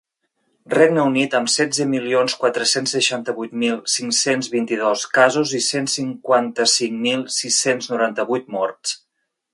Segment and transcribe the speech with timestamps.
[0.73, 7.25] Regne Unit, amb setze milions quatre-cents seixanta-vuit mil cinc-cents vint-i-dos casos i cent cinquanta-cinc mil
[7.41, 8.99] sis-cents noranta-vuit morts.